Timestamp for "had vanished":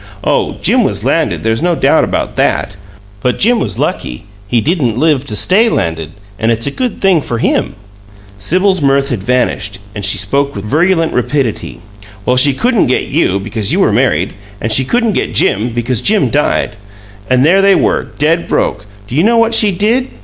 9.09-9.77